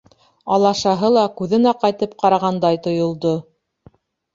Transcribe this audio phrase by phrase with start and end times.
[0.55, 3.41] Алашаһы ла күҙен аҡайтып ҡарағандай тойолдо.